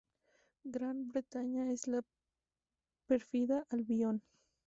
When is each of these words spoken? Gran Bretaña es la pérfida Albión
Gran 0.65 1.09
Bretaña 1.11 1.69
es 1.69 1.85
la 1.87 2.01
pérfida 3.05 3.67
Albión 3.69 4.23